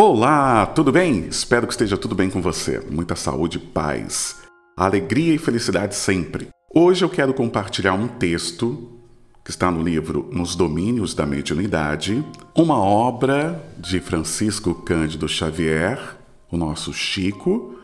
Olá, 0.00 0.64
tudo 0.64 0.92
bem? 0.92 1.26
Espero 1.26 1.66
que 1.66 1.72
esteja 1.72 1.96
tudo 1.96 2.14
bem 2.14 2.30
com 2.30 2.40
você. 2.40 2.78
Muita 2.88 3.16
saúde, 3.16 3.58
paz, 3.58 4.36
alegria 4.76 5.34
e 5.34 5.38
felicidade 5.38 5.96
sempre. 5.96 6.50
Hoje 6.72 7.04
eu 7.04 7.08
quero 7.08 7.34
compartilhar 7.34 7.94
um 7.94 8.06
texto 8.06 8.92
que 9.44 9.50
está 9.50 9.72
no 9.72 9.82
livro 9.82 10.30
Nos 10.30 10.54
Domínios 10.54 11.14
da 11.14 11.26
Mediunidade, 11.26 12.24
uma 12.54 12.78
obra 12.78 13.60
de 13.76 13.98
Francisco 13.98 14.72
Cândido 14.72 15.28
Xavier, 15.28 15.98
o 16.48 16.56
nosso 16.56 16.92
Chico, 16.92 17.74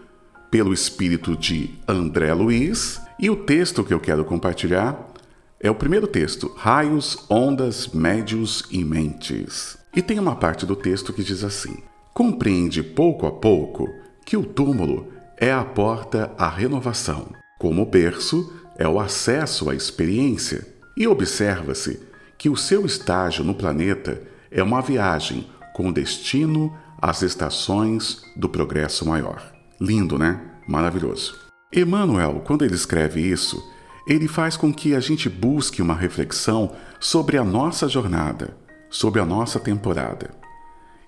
pelo 0.53 0.73
espírito 0.73 1.37
de 1.37 1.71
André 1.89 2.33
Luiz, 2.33 3.01
e 3.19 3.29
o 3.29 3.35
texto 3.35 3.83
que 3.83 3.93
eu 3.93 3.99
quero 3.99 4.25
compartilhar 4.25 5.13
é 5.59 5.69
o 5.69 5.75
primeiro 5.75 6.07
texto, 6.07 6.55
Raios, 6.57 7.27
Ondas, 7.29 7.89
Médios 7.89 8.63
e 8.71 8.85
Mentes. 8.85 9.77
E 9.97 10.01
tem 10.01 10.21
uma 10.21 10.37
parte 10.37 10.65
do 10.65 10.77
texto 10.77 11.13
que 11.13 11.25
diz 11.25 11.43
assim: 11.43 11.83
compreende 12.15 12.81
pouco 12.81 13.27
a 13.27 13.33
pouco 13.33 13.93
que 14.25 14.37
o 14.37 14.45
túmulo 14.45 15.13
é 15.37 15.53
a 15.53 15.65
porta 15.65 16.33
à 16.39 16.49
renovação, 16.49 17.33
como 17.59 17.83
o 17.83 17.87
berço 17.87 18.53
é 18.79 18.87
o 18.87 19.01
acesso 19.01 19.69
à 19.69 19.75
experiência, 19.75 20.65
e 20.97 21.09
observa-se 21.09 22.01
que 22.39 22.49
o 22.49 22.57
seu 22.57 22.87
estágio 22.87 23.43
no 23.43 23.55
planeta 23.55 24.23
é 24.49 24.63
uma 24.63 24.81
viagem 24.81 25.49
com 25.75 25.93
destino 25.93 26.73
às 27.03 27.21
estações 27.23 28.23
do 28.37 28.49
progresso 28.49 29.05
maior. 29.05 29.53
Lindo, 29.81 30.17
né? 30.17 30.41
Maravilhoso. 30.69 31.37
Emmanuel, 31.75 32.43
quando 32.47 32.65
ele 32.65 32.75
escreve 32.75 33.21
isso, 33.21 33.61
ele 34.07 34.29
faz 34.29 34.57
com 34.57 34.73
que 34.73 34.95
a 34.95 35.01
gente 35.01 35.29
busque 35.29 35.83
uma 35.83 35.95
reflexão 35.95 36.73
sobre 37.01 37.37
a 37.37 37.45
nossa 37.45 37.89
jornada, 37.89 38.57
sobre 38.89 39.21
a 39.21 39.27
nossa 39.27 39.59
temporada. 39.59 40.44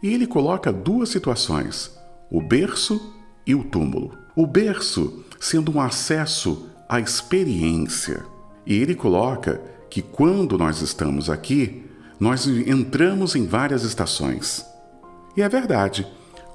E 0.03 0.13
ele 0.13 0.27
coloca 0.27 0.73
duas 0.73 1.09
situações: 1.09 1.97
o 2.31 2.41
berço 2.41 3.15
e 3.47 3.55
o 3.55 3.65
túmulo. 3.65 4.17
O 4.35 4.47
berço 4.47 5.25
sendo 5.41 5.75
um 5.75 5.81
acesso 5.81 6.69
à 6.89 7.01
experiência. 7.01 8.25
E 8.67 8.75
ele 8.75 8.95
coloca 8.95 9.61
que 9.89 10.03
quando 10.03 10.59
nós 10.59 10.83
estamos 10.83 11.31
aqui, 11.31 11.85
nós 12.19 12.47
entramos 12.47 13.35
em 13.35 13.47
várias 13.47 13.83
estações. 13.83 14.65
E 15.37 15.43
é 15.43 15.49
verdade. 15.49 16.07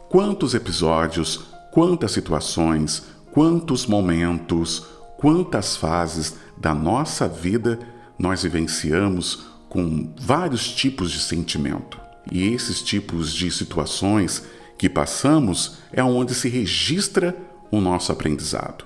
Quantos 0.09 0.53
episódios, 0.53 1.45
quantas 1.71 2.11
situações, 2.11 3.03
quantos 3.31 3.85
momentos, 3.85 4.85
quantas 5.17 5.77
fases 5.77 6.35
da 6.57 6.73
nossa 6.73 7.27
vida 7.27 7.79
nós 8.19 8.43
vivenciamos 8.43 9.45
com 9.69 10.13
vários 10.19 10.69
tipos 10.69 11.11
de 11.11 11.19
sentimento. 11.19 11.99
E 12.31 12.53
esses 12.53 12.81
tipos 12.81 13.33
de 13.33 13.51
situações 13.51 14.43
que 14.77 14.89
passamos 14.89 15.79
é 15.91 16.01
onde 16.01 16.33
se 16.33 16.47
registra 16.47 17.35
o 17.69 17.81
nosso 17.81 18.11
aprendizado. 18.11 18.85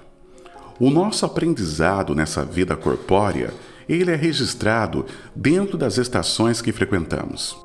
O 0.79 0.89
nosso 0.89 1.25
aprendizado 1.25 2.13
nessa 2.13 2.43
vida 2.43 2.75
corpórea, 2.75 3.53
ele 3.87 4.11
é 4.11 4.15
registrado 4.15 5.05
dentro 5.35 5.77
das 5.77 5.97
estações 5.97 6.61
que 6.61 6.71
frequentamos. 6.73 7.55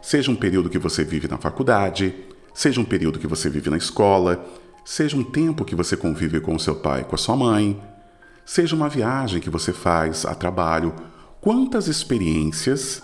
Seja 0.00 0.30
um 0.30 0.36
período 0.36 0.70
que 0.70 0.78
você 0.78 1.04
vive 1.04 1.28
na 1.28 1.36
faculdade, 1.36 2.14
seja 2.54 2.80
um 2.80 2.84
período 2.84 3.18
que 3.18 3.26
você 3.26 3.50
vive 3.50 3.68
na 3.68 3.76
escola, 3.76 4.44
seja 4.84 5.16
um 5.16 5.24
tempo 5.24 5.64
que 5.64 5.74
você 5.74 5.96
convive 5.96 6.40
com 6.40 6.58
seu 6.58 6.76
pai 6.76 7.04
com 7.04 7.14
a 7.14 7.18
sua 7.18 7.36
mãe, 7.36 7.80
seja 8.46 8.74
uma 8.74 8.88
viagem 8.88 9.40
que 9.40 9.50
você 9.50 9.72
faz 9.72 10.24
a 10.24 10.34
trabalho, 10.34 10.94
quantas 11.40 11.86
experiências 11.86 13.02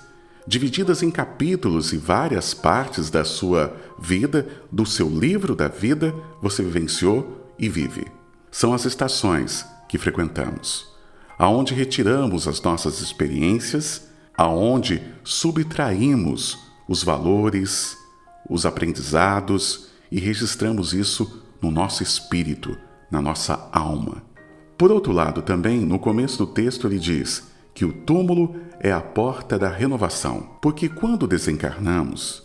divididas 0.49 1.03
em 1.03 1.11
capítulos 1.11 1.93
e 1.93 1.99
várias 1.99 2.55
partes 2.55 3.11
da 3.11 3.23
sua 3.23 3.77
vida, 3.99 4.49
do 4.73 4.87
seu 4.87 5.07
livro 5.07 5.55
da 5.55 5.69
vida, 5.69 6.15
você 6.41 6.63
vivenciou 6.63 7.53
e 7.59 7.69
vive. 7.69 8.07
São 8.51 8.73
as 8.73 8.87
estações 8.87 9.67
que 9.91 9.99
frequentamos, 9.99 10.89
aonde 11.39 11.75
retiramos 11.75 12.49
as 12.49 12.63
nossas 12.63 13.03
experiências, 13.03 14.09
aonde 14.35 15.03
subtraímos 15.23 16.59
os 16.89 17.05
valores, 17.05 17.95
os 18.49 18.65
aprendizados 18.65 19.89
e 20.11 20.19
registramos 20.19 20.95
isso 20.95 21.45
no 21.61 21.71
nosso 21.71 22.03
espírito, 22.03 22.75
na 23.11 23.21
nossa 23.21 23.69
alma. 23.71 24.23
Por 24.79 24.91
outro 24.91 25.13
lado, 25.13 25.43
também, 25.43 25.81
no 25.81 25.99
começo 25.99 26.39
do 26.39 26.47
texto, 26.47 26.87
ele 26.87 26.99
diz 26.99 27.49
que 27.79 27.85
o 27.85 27.93
túmulo 27.93 28.57
é 28.81 28.91
a 28.91 29.01
porta 29.01 29.57
da 29.57 29.69
renovação, 29.69 30.57
porque 30.61 30.89
quando 30.89 31.29
desencarnamos, 31.29 32.43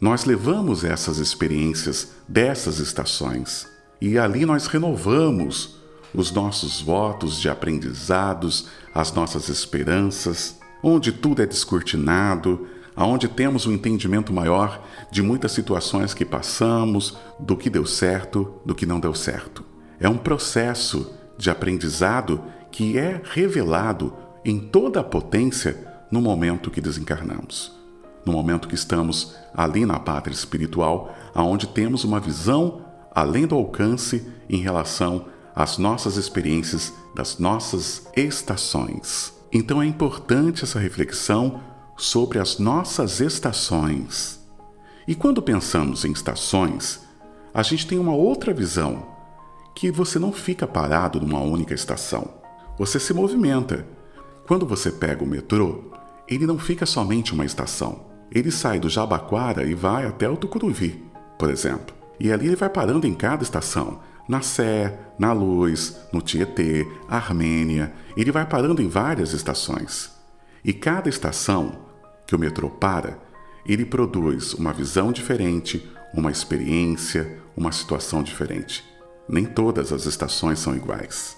nós 0.00 0.24
levamos 0.24 0.84
essas 0.84 1.18
experiências 1.18 2.12
dessas 2.28 2.78
estações 2.78 3.66
e 4.00 4.16
ali 4.16 4.46
nós 4.46 4.68
renovamos 4.68 5.80
os 6.14 6.30
nossos 6.30 6.80
votos 6.80 7.40
de 7.40 7.48
aprendizados, 7.48 8.68
as 8.94 9.12
nossas 9.12 9.48
esperanças, 9.48 10.56
onde 10.80 11.10
tudo 11.10 11.42
é 11.42 11.46
descortinado, 11.46 12.68
aonde 12.94 13.26
temos 13.26 13.66
um 13.66 13.72
entendimento 13.72 14.32
maior 14.32 14.86
de 15.10 15.20
muitas 15.20 15.50
situações 15.50 16.14
que 16.14 16.24
passamos, 16.24 17.18
do 17.40 17.56
que 17.56 17.68
deu 17.68 17.86
certo, 17.86 18.54
do 18.64 18.72
que 18.72 18.86
não 18.86 19.00
deu 19.00 19.16
certo. 19.16 19.64
É 19.98 20.08
um 20.08 20.16
processo 20.16 21.12
de 21.36 21.50
aprendizado 21.50 22.40
que 22.70 22.96
é 22.96 23.20
revelado 23.24 24.25
em 24.46 24.60
toda 24.60 25.00
a 25.00 25.04
potência 25.04 25.76
no 26.08 26.20
momento 26.20 26.70
que 26.70 26.80
desencarnamos, 26.80 27.72
no 28.24 28.32
momento 28.32 28.68
que 28.68 28.76
estamos 28.76 29.34
ali 29.52 29.84
na 29.84 29.98
pátria 29.98 30.32
espiritual, 30.32 31.12
aonde 31.34 31.66
temos 31.66 32.04
uma 32.04 32.20
visão 32.20 32.80
além 33.10 33.44
do 33.44 33.56
alcance 33.56 34.24
em 34.48 34.58
relação 34.58 35.26
às 35.52 35.78
nossas 35.78 36.16
experiências 36.16 36.92
das 37.12 37.40
nossas 37.40 38.06
estações. 38.16 39.34
Então 39.52 39.82
é 39.82 39.86
importante 39.86 40.62
essa 40.62 40.78
reflexão 40.78 41.60
sobre 41.96 42.38
as 42.38 42.60
nossas 42.60 43.18
estações. 43.18 44.38
E 45.08 45.16
quando 45.16 45.42
pensamos 45.42 46.04
em 46.04 46.12
estações, 46.12 47.00
a 47.52 47.64
gente 47.64 47.84
tem 47.84 47.98
uma 47.98 48.14
outra 48.14 48.54
visão, 48.54 49.08
que 49.74 49.90
você 49.90 50.20
não 50.20 50.32
fica 50.32 50.68
parado 50.68 51.20
numa 51.20 51.40
única 51.40 51.74
estação. 51.74 52.28
Você 52.78 53.00
se 53.00 53.12
movimenta 53.12 53.95
quando 54.46 54.64
você 54.64 54.92
pega 54.92 55.24
o 55.24 55.26
metrô, 55.26 55.90
ele 56.28 56.46
não 56.46 56.56
fica 56.58 56.86
somente 56.86 57.32
uma 57.32 57.44
estação. 57.44 58.06
Ele 58.30 58.50
sai 58.50 58.78
do 58.78 58.88
Jabaquara 58.88 59.64
e 59.64 59.74
vai 59.74 60.06
até 60.06 60.28
o 60.28 60.36
Tucuruvi, 60.36 61.02
por 61.36 61.50
exemplo. 61.50 61.94
E 62.20 62.30
ali 62.30 62.46
ele 62.46 62.56
vai 62.56 62.68
parando 62.68 63.06
em 63.06 63.14
cada 63.14 63.42
estação. 63.42 64.00
Na 64.28 64.40
Sé, 64.42 64.98
na 65.18 65.32
Luz, 65.32 65.96
no 66.12 66.20
Tietê, 66.20 66.86
Armênia. 67.08 67.92
Ele 68.16 68.30
vai 68.30 68.46
parando 68.46 68.80
em 68.80 68.88
várias 68.88 69.32
estações. 69.32 70.10
E 70.64 70.72
cada 70.72 71.08
estação 71.08 71.86
que 72.24 72.34
o 72.34 72.38
metrô 72.38 72.70
para, 72.70 73.18
ele 73.64 73.84
produz 73.84 74.54
uma 74.54 74.72
visão 74.72 75.10
diferente, 75.10 75.88
uma 76.14 76.30
experiência, 76.30 77.38
uma 77.56 77.72
situação 77.72 78.22
diferente. 78.22 78.84
Nem 79.28 79.44
todas 79.44 79.92
as 79.92 80.06
estações 80.06 80.60
são 80.60 80.76
iguais. 80.76 81.36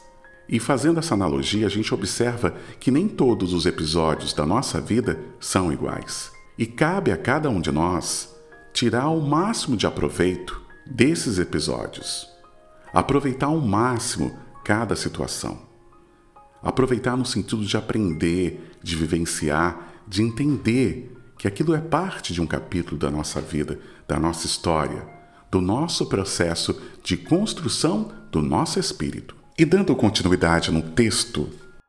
E 0.49 0.59
fazendo 0.59 0.99
essa 0.99 1.13
analogia, 1.13 1.67
a 1.67 1.71
gente 1.71 1.93
observa 1.93 2.57
que 2.81 2.91
nem 2.91 3.07
todos 3.07 3.53
os 3.53 3.67
episódios 3.67 4.33
da 4.33 4.47
nossa 4.47 4.81
vida 4.81 5.21
são 5.39 5.71
iguais. 5.71 6.33
E 6.57 6.65
cabe 6.65 7.13
a 7.13 7.17
cada 7.19 7.51
um 7.51 7.61
de 7.61 7.71
nós 7.71 8.35
tirar 8.73 9.09
o 9.09 9.21
máximo 9.21 9.77
de 9.77 9.87
aproveito 9.87 10.61
desses 10.87 11.39
episódios. 11.39 12.27
Aproveitar 12.95 13.47
ao 13.47 13.61
máximo 13.61 14.35
cada 14.65 14.97
situação. 14.97 15.61
Aproveitar 16.63 17.17
no 17.17 17.27
sentido 17.27 17.65
de 17.65 17.77
aprender, 17.77 18.73
de 18.83 18.97
vivenciar, 18.97 20.03
de 20.09 20.23
entender 20.23 21.15
que 21.37 21.47
aquilo 21.47 21.75
é 21.75 21.81
parte 21.81 22.33
de 22.33 22.41
um 22.41 22.47
capítulo 22.47 22.99
da 22.99 23.11
nossa 23.11 23.41
vida, 23.41 23.79
da 24.09 24.19
nossa 24.19 24.47
história, 24.47 25.07
do 25.51 25.61
nosso 25.61 26.07
processo 26.07 26.81
de 27.05 27.17
construção 27.17 28.13
do 28.33 28.43
nosso 28.43 28.81
espírito. 28.81 29.38
E 29.59 29.65
dando 29.65 29.97
continuidade 29.97 30.71
no 30.71 30.81
texto, 30.81 31.49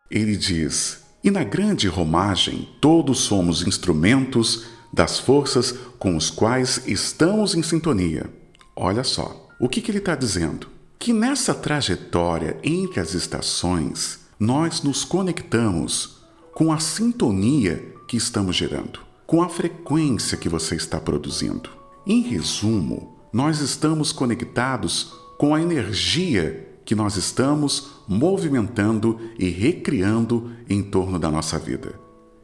ele 0.10 0.36
diz: 0.36 1.04
E 1.24 1.30
na 1.30 1.44
grande 1.44 1.88
romagem 1.88 2.68
todos 2.82 3.20
somos 3.20 3.62
instrumentos 3.62 4.66
das 4.92 5.20
forças 5.20 5.76
com 6.00 6.18
os 6.18 6.32
quais 6.32 6.82
estamos 6.88 7.54
em 7.54 7.62
sintonia. 7.62 8.28
Olha 8.76 9.04
só, 9.04 9.48
o 9.60 9.70
que, 9.70 9.82
que 9.82 9.92
ele 9.92 10.00
está 10.00 10.16
dizendo? 10.16 10.68
Que 10.98 11.14
nessa 11.14 11.54
trajetória 11.54 12.58
entre 12.64 13.00
as 13.00 13.14
estações, 13.14 14.22
nós 14.40 14.82
nos 14.82 15.06
conectamos 15.06 16.24
com 16.56 16.74
a 16.74 16.80
sintonia 16.80 17.94
que 18.08 18.18
estamos 18.18 18.56
gerando, 18.56 19.00
com 19.28 19.44
a 19.44 19.50
frequência 19.50 20.40
que 20.40 20.50
você 20.50 20.74
está 20.74 21.00
produzindo. 21.00 21.70
Em 22.08 22.22
resumo, 22.22 23.16
nós 23.32 23.60
estamos 23.60 24.12
conectados 24.12 25.14
com 25.38 25.54
a 25.54 25.62
energia 25.62 26.69
que 26.90 26.96
nós 26.96 27.18
estamos 27.18 28.02
movimentando 28.08 29.20
e 29.38 29.48
recriando 29.48 30.50
em 30.68 30.82
torno 30.82 31.20
da 31.20 31.30
nossa 31.30 31.60
vida, 31.60 31.94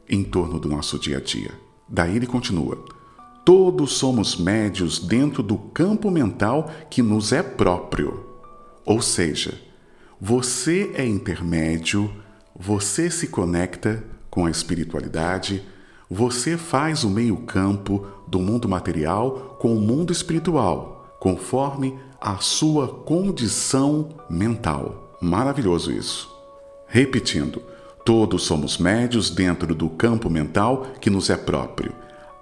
em 0.08 0.22
torno 0.22 0.60
do 0.60 0.68
nosso 0.68 1.00
dia 1.00 1.16
a 1.16 1.20
dia. 1.20 1.50
Daí 1.88 2.14
ele 2.14 2.28
continua: 2.28 2.78
Todos 3.44 3.94
somos 3.94 4.36
médios 4.36 5.00
dentro 5.00 5.42
do 5.42 5.58
campo 5.58 6.12
mental 6.12 6.70
que 6.88 7.02
nos 7.02 7.32
é 7.32 7.42
próprio. 7.42 8.24
Ou 8.84 9.02
seja, 9.02 9.60
você 10.20 10.92
é 10.94 11.04
intermédio, 11.04 12.08
você 12.56 13.10
se 13.10 13.26
conecta 13.26 14.04
com 14.30 14.46
a 14.46 14.50
espiritualidade, 14.50 15.60
você 16.08 16.56
faz 16.56 17.02
o 17.02 17.10
meio-campo 17.10 18.06
do 18.28 18.38
mundo 18.38 18.68
material 18.68 19.56
com 19.58 19.76
o 19.76 19.80
mundo 19.80 20.12
espiritual, 20.12 21.16
conforme 21.18 21.98
a 22.20 22.38
sua 22.38 22.88
condição 22.88 24.08
mental. 24.28 25.16
Maravilhoso 25.20 25.90
isso. 25.92 26.30
Repetindo, 26.86 27.62
todos 28.04 28.44
somos 28.44 28.78
médios 28.78 29.30
dentro 29.30 29.74
do 29.74 29.88
campo 29.88 30.30
mental 30.30 30.86
que 31.00 31.10
nos 31.10 31.28
é 31.30 31.36
próprio. 31.36 31.92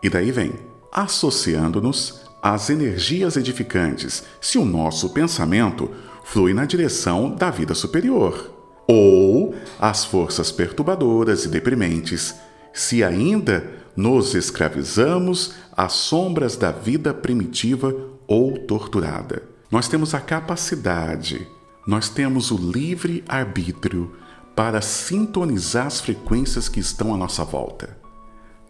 E 0.02 0.10
daí 0.10 0.30
vem, 0.30 0.52
associando-nos 0.92 2.20
às 2.42 2.68
energias 2.68 3.36
edificantes, 3.36 4.24
se 4.40 4.58
o 4.58 4.64
nosso 4.64 5.10
pensamento 5.10 5.90
flui 6.24 6.52
na 6.52 6.66
direção 6.66 7.34
da 7.34 7.50
vida 7.50 7.74
superior, 7.74 8.50
ou 8.86 9.54
às 9.78 10.04
forças 10.04 10.52
perturbadoras 10.52 11.44
e 11.44 11.48
deprimentes, 11.48 12.34
se 12.72 13.02
ainda 13.02 13.66
nos 13.96 14.34
escravizamos 14.34 15.54
às 15.74 15.92
sombras 15.92 16.56
da 16.56 16.70
vida 16.70 17.14
primitiva 17.14 17.94
ou 18.26 18.58
torturada. 18.58 19.53
Nós 19.74 19.88
temos 19.88 20.14
a 20.14 20.20
capacidade, 20.20 21.48
nós 21.84 22.08
temos 22.08 22.52
o 22.52 22.56
livre 22.56 23.24
arbítrio 23.26 24.14
para 24.54 24.80
sintonizar 24.80 25.88
as 25.88 26.00
frequências 26.00 26.68
que 26.68 26.78
estão 26.78 27.12
à 27.12 27.16
nossa 27.16 27.42
volta. 27.42 27.98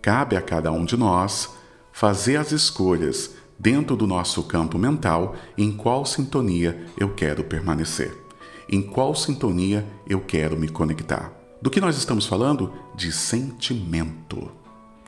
Cabe 0.01 0.35
a 0.35 0.41
cada 0.41 0.73
um 0.73 0.83
de 0.83 0.97
nós 0.97 1.51
fazer 1.93 2.37
as 2.37 2.53
escolhas 2.53 3.33
dentro 3.59 3.97
do 3.97 4.07
nosso 4.07 4.45
campo 4.45 4.79
mental 4.79 5.37
em 5.59 5.77
qual 5.77 6.07
sintonia 6.07 6.87
eu 6.99 7.11
quero 7.11 7.45
permanecer, 7.45 8.17
em 8.67 8.81
qual 8.81 9.15
sintonia 9.15 9.87
eu 10.09 10.23
quero 10.23 10.57
me 10.57 10.71
conectar. 10.71 11.31
Do 11.61 11.69
que 11.69 11.83
nós 11.83 11.99
estamos 11.99 12.25
falando? 12.25 12.73
De 12.97 13.13
sentimento. 13.13 14.51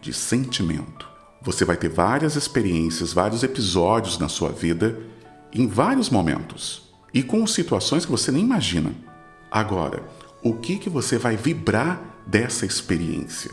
De 0.02 0.12
sentimento. 0.12 1.08
Você 1.40 1.64
vai 1.64 1.78
ter 1.78 1.88
várias 1.88 2.36
experiências, 2.36 3.14
vários 3.14 3.42
episódios 3.42 4.18
na 4.18 4.28
sua 4.28 4.50
vida, 4.50 5.15
em 5.56 5.66
vários 5.66 6.10
momentos 6.10 6.82
e 7.12 7.22
com 7.22 7.46
situações 7.46 8.04
que 8.04 8.10
você 8.10 8.30
nem 8.30 8.42
imagina. 8.42 8.92
Agora, 9.50 10.02
o 10.42 10.54
que 10.54 10.76
que 10.76 10.90
você 10.90 11.16
vai 11.16 11.36
vibrar 11.36 12.00
dessa 12.26 12.66
experiência? 12.66 13.52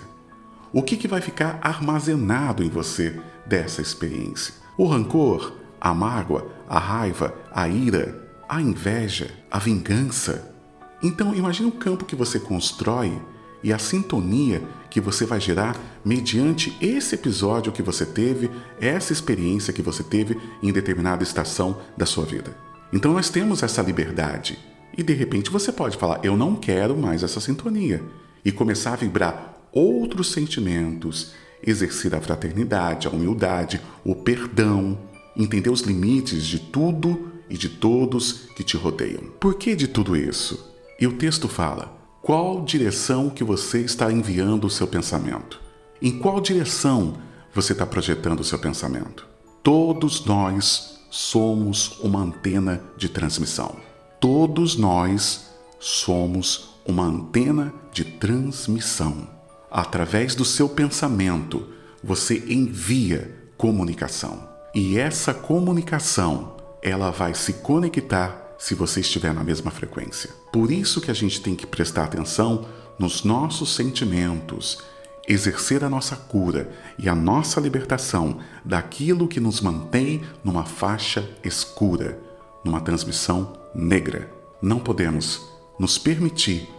O 0.73 0.81
que 0.83 0.97
que 0.97 1.07
vai 1.07 1.21
ficar 1.21 1.59
armazenado 1.61 2.63
em 2.63 2.69
você 2.69 3.19
dessa 3.45 3.81
experiência? 3.81 4.55
O 4.77 4.85
rancor, 4.85 5.53
a 5.79 5.93
mágoa, 5.93 6.47
a 6.67 6.79
raiva, 6.79 7.33
a 7.51 7.67
ira, 7.67 8.27
a 8.49 8.61
inveja, 8.61 9.31
a 9.49 9.59
vingança. 9.59 10.53
Então, 11.01 11.33
imagine 11.33 11.69
o 11.69 11.73
campo 11.73 12.05
que 12.05 12.15
você 12.15 12.39
constrói 12.39 13.21
e 13.63 13.71
a 13.71 13.79
sintonia 13.79 14.61
que 14.89 14.99
você 14.99 15.25
vai 15.25 15.39
gerar 15.39 15.75
mediante 16.03 16.75
esse 16.81 17.15
episódio 17.15 17.71
que 17.71 17.81
você 17.81 18.05
teve, 18.05 18.49
essa 18.79 19.13
experiência 19.13 19.73
que 19.73 19.81
você 19.81 20.03
teve 20.03 20.37
em 20.61 20.71
determinada 20.71 21.23
estação 21.23 21.79
da 21.97 22.05
sua 22.05 22.25
vida. 22.25 22.55
Então 22.91 23.13
nós 23.13 23.29
temos 23.29 23.63
essa 23.63 23.81
liberdade. 23.81 24.59
E 24.95 25.01
de 25.01 25.13
repente 25.13 25.49
você 25.49 25.71
pode 25.71 25.97
falar: 25.97 26.19
eu 26.23 26.37
não 26.37 26.55
quero 26.55 26.95
mais 26.95 27.23
essa 27.23 27.39
sintonia. 27.39 28.03
E 28.45 28.51
começar 28.51 28.93
a 28.93 28.97
vibrar 28.97 29.57
outros 29.71 30.31
sentimentos, 30.31 31.33
exercer 31.65 32.13
a 32.13 32.21
fraternidade, 32.21 33.07
a 33.07 33.09
humildade, 33.09 33.81
o 34.03 34.13
perdão, 34.13 34.99
entender 35.35 35.69
os 35.69 35.81
limites 35.81 36.45
de 36.45 36.59
tudo 36.59 37.31
e 37.49 37.57
de 37.57 37.69
todos 37.69 38.47
que 38.55 38.63
te 38.63 38.77
rodeiam. 38.77 39.23
Por 39.39 39.55
que 39.55 39.75
de 39.75 39.87
tudo 39.87 40.15
isso? 40.15 40.71
E 40.99 41.07
o 41.07 41.13
texto 41.13 41.47
fala: 41.47 41.97
qual 42.21 42.63
direção 42.63 43.29
que 43.29 43.43
você 43.43 43.79
está 43.79 44.11
enviando 44.11 44.67
o 44.67 44.69
seu 44.69 44.87
pensamento? 44.87 45.62
Em 46.03 46.11
qual 46.19 46.41
direção 46.41 47.13
você 47.55 47.71
está 47.71 47.85
projetando 47.85 48.41
o 48.41 48.43
seu 48.43 48.59
pensamento? 48.59 49.25
Todos 49.63 50.25
nós 50.25 50.99
somos 51.09 51.97
uma 52.01 52.19
antena 52.19 52.83
de 52.97 53.07
transmissão. 53.07 53.77
Todos 54.19 54.75
nós 54.75 55.45
somos 55.79 56.71
uma 56.85 57.05
antena 57.05 57.73
de 57.93 58.03
transmissão. 58.03 59.29
Através 59.71 60.35
do 60.35 60.43
seu 60.43 60.67
pensamento, 60.67 61.69
você 62.03 62.43
envia 62.49 63.33
comunicação. 63.55 64.49
E 64.75 64.97
essa 64.97 65.33
comunicação, 65.33 66.57
ela 66.81 67.11
vai 67.11 67.33
se 67.33 67.53
conectar 67.53 68.55
se 68.59 68.75
você 68.75 68.99
estiver 68.99 69.33
na 69.33 69.41
mesma 69.41 69.71
frequência. 69.71 70.31
Por 70.51 70.69
isso 70.69 70.99
que 70.99 71.11
a 71.11 71.15
gente 71.15 71.39
tem 71.39 71.55
que 71.55 71.65
prestar 71.65 72.03
atenção 72.03 72.65
nos 72.99 73.23
nossos 73.23 73.73
sentimentos, 73.73 74.79
exercer 75.27 75.83
a 75.83 75.89
nossa 75.89 76.15
cura 76.15 76.69
e 76.97 77.07
a 77.07 77.15
nossa 77.15 77.59
libertação 77.59 78.39
daquilo 78.63 79.27
que 79.27 79.39
nos 79.39 79.61
mantém 79.61 80.21
numa 80.43 80.65
faixa 80.65 81.27
escura, 81.43 82.19
numa 82.63 82.81
transmissão 82.81 83.53
negra. 83.73 84.29
Não 84.61 84.79
podemos 84.79 85.41
nos 85.79 85.97
permitir, 85.97 86.69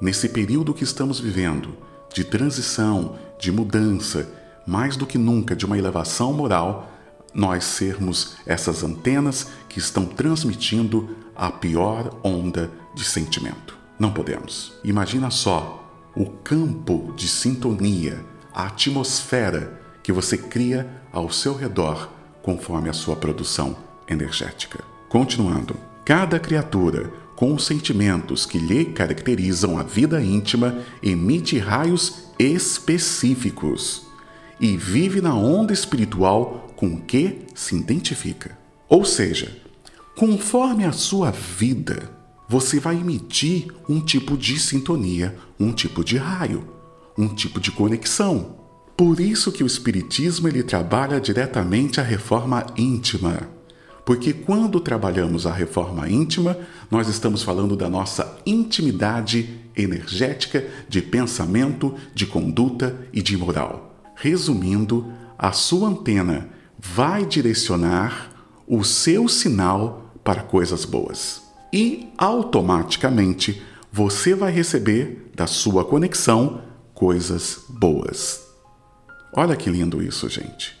nesse 0.00 0.28
período 0.28 0.74
que 0.74 0.84
estamos 0.84 1.18
vivendo, 1.18 1.76
de 2.12 2.24
transição, 2.24 3.16
de 3.38 3.50
mudança, 3.50 4.30
mais 4.66 4.96
do 4.96 5.06
que 5.06 5.18
nunca 5.18 5.54
de 5.54 5.64
uma 5.64 5.78
elevação 5.78 6.32
moral, 6.32 6.90
nós 7.34 7.64
sermos 7.64 8.36
essas 8.46 8.82
antenas 8.82 9.48
que 9.68 9.78
estão 9.78 10.06
transmitindo 10.06 11.16
a 11.34 11.50
pior 11.50 12.18
onda 12.24 12.70
de 12.94 13.04
sentimento. 13.04 13.76
Não 13.98 14.10
podemos. 14.10 14.72
Imagina 14.82 15.30
só 15.30 15.85
o 16.16 16.24
campo 16.24 17.12
de 17.14 17.28
sintonia, 17.28 18.24
a 18.52 18.66
atmosfera 18.66 19.80
que 20.02 20.10
você 20.10 20.38
cria 20.38 20.88
ao 21.12 21.30
seu 21.30 21.54
redor 21.54 22.10
conforme 22.42 22.88
a 22.88 22.92
sua 22.94 23.14
produção 23.14 23.76
energética. 24.08 24.82
Continuando, 25.08 25.76
cada 26.04 26.38
criatura 26.38 27.12
com 27.36 27.52
os 27.54 27.66
sentimentos 27.66 28.46
que 28.46 28.58
lhe 28.58 28.86
caracterizam 28.86 29.78
a 29.78 29.82
vida 29.82 30.22
íntima 30.22 30.78
emite 31.02 31.58
raios 31.58 32.30
específicos 32.38 34.06
e 34.58 34.74
vive 34.74 35.20
na 35.20 35.34
onda 35.34 35.72
espiritual 35.72 36.68
com 36.76 36.98
que 36.98 37.42
se 37.54 37.76
identifica. 37.76 38.56
Ou 38.88 39.04
seja, 39.04 39.54
conforme 40.16 40.84
a 40.84 40.92
sua 40.92 41.30
vida, 41.30 42.10
você 42.48 42.78
vai 42.78 42.96
emitir 42.96 43.68
um 43.88 44.00
tipo 44.00 44.36
de 44.36 44.58
sintonia, 44.58 45.36
um 45.58 45.72
tipo 45.72 46.04
de 46.04 46.16
raio, 46.16 46.66
um 47.18 47.28
tipo 47.28 47.60
de 47.60 47.72
conexão. 47.72 48.56
Por 48.96 49.20
isso 49.20 49.52
que 49.52 49.64
o 49.64 49.66
espiritismo 49.66 50.48
ele 50.48 50.62
trabalha 50.62 51.20
diretamente 51.20 52.00
a 52.00 52.04
reforma 52.04 52.64
íntima. 52.76 53.50
Porque 54.04 54.32
quando 54.32 54.78
trabalhamos 54.78 55.46
a 55.46 55.52
reforma 55.52 56.08
íntima, 56.08 56.56
nós 56.90 57.08
estamos 57.08 57.42
falando 57.42 57.76
da 57.76 57.88
nossa 57.88 58.38
intimidade 58.46 59.60
energética 59.76 60.64
de 60.88 61.02
pensamento, 61.02 61.94
de 62.14 62.24
conduta 62.24 62.96
e 63.12 63.20
de 63.20 63.36
moral. 63.36 64.00
Resumindo, 64.14 65.12
a 65.36 65.52
sua 65.52 65.88
antena 65.88 66.48
vai 66.78 67.26
direcionar 67.26 68.30
o 68.66 68.84
seu 68.84 69.28
sinal 69.28 70.14
para 70.24 70.42
coisas 70.42 70.84
boas. 70.84 71.45
E 71.72 72.08
automaticamente 72.16 73.62
você 73.92 74.34
vai 74.34 74.52
receber 74.52 75.30
da 75.34 75.46
sua 75.46 75.84
conexão 75.84 76.62
coisas 76.94 77.64
boas. 77.68 78.46
Olha 79.32 79.56
que 79.56 79.68
lindo 79.68 80.02
isso, 80.02 80.28
gente. 80.28 80.76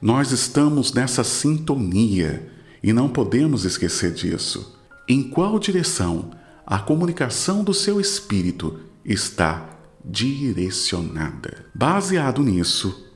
Nós 0.00 0.32
estamos 0.32 0.92
nessa 0.92 1.22
sintonia 1.22 2.50
e 2.82 2.92
não 2.92 3.08
podemos 3.08 3.64
esquecer 3.64 4.12
disso. 4.12 4.76
Em 5.08 5.22
qual 5.22 5.58
direção 5.58 6.30
a 6.66 6.78
comunicação 6.78 7.62
do 7.62 7.74
seu 7.74 8.00
espírito 8.00 8.80
está 9.04 9.78
direcionada? 10.04 11.66
Baseado 11.74 12.42
nisso, 12.42 13.06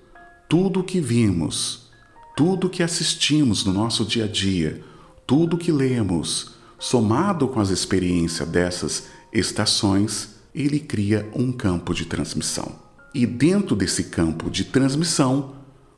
tudo 0.48 0.80
o 0.80 0.84
que 0.84 1.00
vimos, 1.00 1.90
tudo 2.36 2.68
que 2.68 2.82
assistimos 2.82 3.64
no 3.64 3.72
nosso 3.72 4.04
dia 4.04 4.24
a 4.24 4.28
dia, 4.28 4.82
tudo 5.26 5.56
que 5.56 5.72
lemos, 5.72 6.53
somado 6.78 7.48
com 7.48 7.60
as 7.60 7.70
experiências 7.70 8.48
dessas 8.48 9.04
estações, 9.32 10.34
ele 10.54 10.78
cria 10.78 11.28
um 11.34 11.50
campo 11.50 11.92
de 11.92 12.04
transmissão. 12.04 12.72
E 13.12 13.26
dentro 13.26 13.74
desse 13.76 14.04
campo 14.04 14.50
de 14.50 14.64
transmissão, 14.64 15.54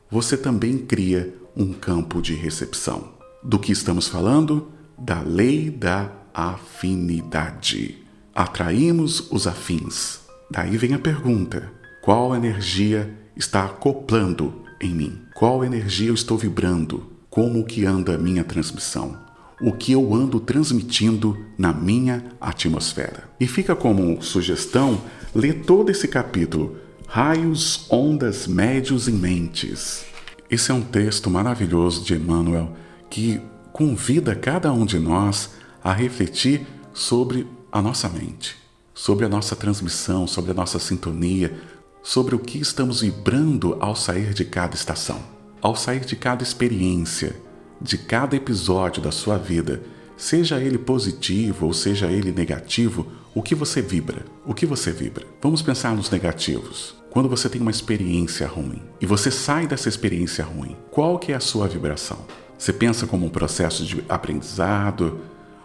você 0.09 0.37
também 0.37 0.77
cria 0.77 1.35
um 1.55 1.73
campo 1.73 2.21
de 2.21 2.33
recepção. 2.33 3.13
Do 3.43 3.59
que 3.59 3.71
estamos 3.71 4.07
falando? 4.07 4.71
Da 4.97 5.21
lei 5.21 5.69
da 5.69 6.11
afinidade. 6.33 7.97
Atraímos 8.33 9.31
os 9.31 9.47
afins. 9.47 10.19
Daí 10.49 10.77
vem 10.77 10.93
a 10.93 10.99
pergunta: 10.99 11.71
qual 12.01 12.35
energia 12.35 13.11
está 13.35 13.65
acoplando 13.65 14.63
em 14.79 14.93
mim? 14.93 15.21
Qual 15.33 15.63
energia 15.63 16.09
eu 16.09 16.13
estou 16.13 16.37
vibrando? 16.37 17.11
Como 17.29 17.65
que 17.65 17.85
anda 17.85 18.15
a 18.15 18.17
minha 18.17 18.43
transmissão? 18.43 19.17
O 19.59 19.71
que 19.71 19.91
eu 19.91 20.13
ando 20.13 20.39
transmitindo 20.39 21.35
na 21.57 21.73
minha 21.73 22.25
atmosfera? 22.39 23.27
E 23.39 23.47
fica 23.47 23.75
como 23.75 24.21
sugestão 24.21 25.01
ler 25.33 25.63
todo 25.65 25.89
esse 25.89 26.07
capítulo, 26.07 26.77
Raios, 27.07 27.87
Ondas, 27.89 28.45
Médios 28.45 29.07
e 29.07 29.11
Mentes. 29.11 30.05
Esse 30.47 30.69
é 30.69 30.73
um 30.75 30.81
texto 30.81 31.27
maravilhoso 31.31 32.03
de 32.03 32.13
Emmanuel 32.13 32.71
que 33.09 33.41
convida 33.73 34.35
cada 34.35 34.71
um 34.71 34.85
de 34.85 34.99
nós 34.99 35.49
a 35.83 35.91
refletir 35.91 36.67
sobre 36.93 37.47
a 37.71 37.81
nossa 37.81 38.07
mente, 38.07 38.55
sobre 38.93 39.25
a 39.25 39.29
nossa 39.29 39.55
transmissão, 39.55 40.27
sobre 40.27 40.51
a 40.51 40.53
nossa 40.53 40.77
sintonia, 40.77 41.59
sobre 42.03 42.35
o 42.35 42.39
que 42.39 42.59
estamos 42.59 43.01
vibrando 43.01 43.75
ao 43.79 43.95
sair 43.95 44.35
de 44.35 44.45
cada 44.45 44.75
estação, 44.75 45.19
ao 45.59 45.75
sair 45.75 46.01
de 46.01 46.15
cada 46.15 46.43
experiência, 46.43 47.46
de 47.81 47.97
cada 47.97 48.35
episódio 48.35 49.01
da 49.01 49.11
sua 49.11 49.37
vida, 49.37 49.81
seja 50.15 50.59
ele 50.59 50.77
positivo 50.77 51.67
ou 51.67 51.73
seja 51.73 52.07
ele 52.07 52.31
negativo, 52.31 53.07
o 53.33 53.41
que 53.41 53.53
você 53.53 53.81
vibra? 53.81 54.25
O 54.45 54.53
que 54.53 54.65
você 54.65 54.91
vibra? 54.91 55.25
Vamos 55.41 55.61
pensar 55.61 55.95
nos 55.95 56.09
negativos. 56.09 56.95
Quando 57.11 57.29
você 57.29 57.47
tem 57.47 57.61
uma 57.61 57.71
experiência 57.71 58.47
ruim 58.47 58.81
e 58.99 59.05
você 59.05 59.29
sai 59.29 59.67
dessa 59.67 59.89
experiência 59.89 60.43
ruim, 60.43 60.75
qual 60.91 61.19
que 61.19 61.31
é 61.31 61.35
a 61.35 61.39
sua 61.39 61.67
vibração? 61.67 62.25
Você 62.57 62.73
pensa 62.73 63.05
como 63.05 63.25
um 63.25 63.29
processo 63.29 63.85
de 63.85 64.03
aprendizado? 64.09 65.19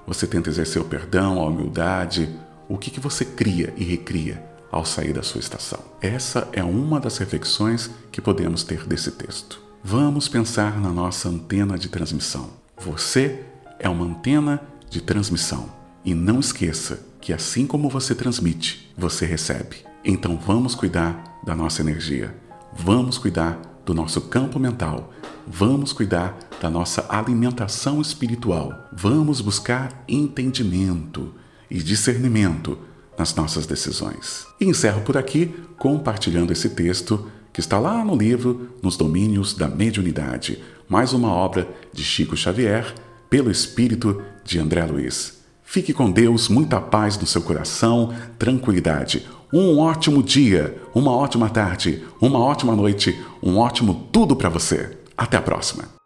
Você 0.06 0.26
tenta 0.26 0.50
exercer 0.50 0.82
o 0.82 0.84
perdão, 0.84 1.40
a 1.40 1.46
humildade? 1.46 2.28
O 2.68 2.76
que, 2.76 2.90
que 2.90 3.00
você 3.00 3.24
cria 3.24 3.72
e 3.76 3.84
recria 3.84 4.42
ao 4.70 4.84
sair 4.84 5.12
da 5.12 5.22
sua 5.22 5.40
estação? 5.40 5.80
Essa 6.00 6.48
é 6.52 6.62
uma 6.62 7.00
das 7.00 7.16
reflexões 7.18 7.90
que 8.10 8.20
podemos 8.20 8.62
ter 8.64 8.86
desse 8.86 9.12
texto. 9.12 9.60
Vamos 9.84 10.28
pensar 10.28 10.80
na 10.80 10.90
nossa 10.90 11.28
antena 11.28 11.76
de 11.76 11.88
transmissão. 11.88 12.50
Você 12.78 13.42
é 13.80 13.88
uma 13.88 14.04
antena 14.04 14.62
de 14.88 15.00
transmissão. 15.00 15.68
E 16.04 16.14
não 16.14 16.38
esqueça 16.38 17.00
que 17.20 17.32
assim 17.32 17.66
como 17.66 17.90
você 17.90 18.14
transmite, 18.14 18.92
você 18.96 19.26
recebe. 19.26 19.78
Então 20.04 20.36
vamos 20.36 20.76
cuidar 20.76 21.40
da 21.44 21.56
nossa 21.56 21.82
energia. 21.82 22.32
Vamos 22.72 23.18
cuidar 23.18 23.60
do 23.84 23.92
nosso 23.92 24.20
campo 24.20 24.56
mental. 24.60 25.12
Vamos 25.48 25.92
cuidar 25.92 26.38
da 26.60 26.70
nossa 26.70 27.04
alimentação 27.08 28.00
espiritual. 28.00 28.88
Vamos 28.92 29.40
buscar 29.40 30.04
entendimento 30.06 31.34
e 31.68 31.82
discernimento 31.82 32.78
nas 33.18 33.34
nossas 33.34 33.66
decisões. 33.66 34.46
E 34.60 34.64
encerro 34.64 35.00
por 35.02 35.16
aqui 35.16 35.52
compartilhando 35.76 36.52
esse 36.52 36.70
texto 36.70 37.28
que 37.52 37.60
está 37.60 37.78
lá 37.78 38.04
no 38.04 38.16
livro 38.16 38.70
Nos 38.82 38.96
Domínios 38.96 39.54
da 39.54 39.68
Mediunidade, 39.68 40.58
mais 40.88 41.12
uma 41.12 41.32
obra 41.32 41.68
de 41.92 42.02
Chico 42.02 42.36
Xavier, 42.36 42.94
pelo 43.28 43.50
espírito 43.50 44.22
de 44.44 44.58
André 44.58 44.84
Luiz. 44.84 45.40
Fique 45.62 45.92
com 45.92 46.10
Deus, 46.10 46.48
muita 46.48 46.80
paz 46.80 47.18
no 47.18 47.26
seu 47.26 47.42
coração, 47.42 48.12
tranquilidade. 48.38 49.26
Um 49.52 49.78
ótimo 49.78 50.22
dia, 50.22 50.76
uma 50.94 51.12
ótima 51.12 51.48
tarde, 51.48 52.02
uma 52.20 52.38
ótima 52.38 52.74
noite, 52.76 53.18
um 53.42 53.56
ótimo 53.58 54.08
tudo 54.12 54.36
para 54.36 54.48
você. 54.48 54.98
Até 55.16 55.36
a 55.36 55.42
próxima. 55.42 56.01